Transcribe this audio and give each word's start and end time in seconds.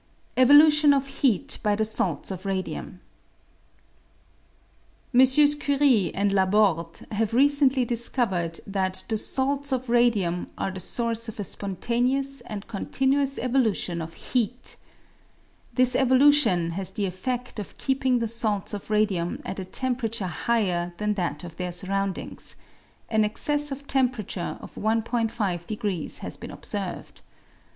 Evolution 0.35 0.95
of 0.95 1.05
Heat 1.21 1.59
by 1.61 1.75
the 1.75 1.85
Salts 1.85 2.31
of 2.31 2.43
Radium. 2.43 3.01
MM. 5.13 5.59
Curie 5.59 6.11
and 6.15 6.33
Laborde 6.33 7.05
have 7.11 7.35
recently 7.35 7.85
discovered 7.85 8.59
that 8.65 9.03
the 9.09 9.17
salts 9.19 9.71
of 9.71 9.91
radium 9.91 10.47
are 10.57 10.71
the 10.71 10.79
source 10.79 11.29
of 11.29 11.39
a 11.39 11.43
spontaneous 11.43 12.41
and 12.47 12.65
con 12.65 12.87
tinuous 12.87 13.37
evolution 13.37 14.01
of 14.01 14.15
heat. 14.15 14.75
This 15.75 15.95
evolution 15.95 16.71
has 16.71 16.89
the 16.89 17.05
effeft 17.05 17.59
of 17.59 17.77
keeping 17.77 18.17
the 18.17 18.27
salts 18.27 18.73
of 18.73 18.89
radium 18.89 19.39
at 19.45 19.59
a 19.59 19.65
temperature 19.65 20.25
higher 20.25 20.93
than 20.97 21.13
that 21.13 21.43
of 21.43 21.57
their 21.57 21.71
surroundings; 21.71 22.55
an 23.07 23.23
excess 23.23 23.71
of 23.71 23.85
temperature 23.85 24.57
of 24.61 24.77
1 24.77 25.03
5° 25.03 26.17
has 26.17 26.37
been 26.37 26.49
observed. 26.49 27.21